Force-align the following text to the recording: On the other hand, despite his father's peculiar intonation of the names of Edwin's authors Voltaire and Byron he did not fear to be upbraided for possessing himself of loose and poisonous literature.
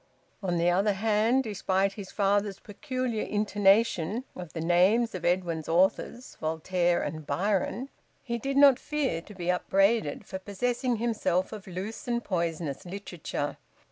On 0.41 0.57
the 0.57 0.71
other 0.71 0.93
hand, 0.93 1.43
despite 1.43 1.93
his 1.93 2.09
father's 2.11 2.59
peculiar 2.59 3.21
intonation 3.21 4.23
of 4.35 4.53
the 4.53 4.59
names 4.59 5.13
of 5.13 5.23
Edwin's 5.23 5.69
authors 5.69 6.37
Voltaire 6.41 7.03
and 7.03 7.27
Byron 7.27 7.87
he 8.23 8.39
did 8.39 8.57
not 8.57 8.79
fear 8.79 9.21
to 9.21 9.35
be 9.35 9.51
upbraided 9.51 10.25
for 10.25 10.39
possessing 10.39 10.95
himself 10.95 11.51
of 11.53 11.67
loose 11.67 12.07
and 12.07 12.23
poisonous 12.23 12.83
literature. 12.83 13.57